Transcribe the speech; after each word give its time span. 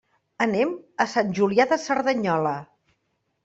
Anem 0.45 0.71
a 1.05 1.07
Sant 1.11 1.31
Julià 1.41 1.69
de 1.75 1.81
Cerdanyola. 1.87 2.59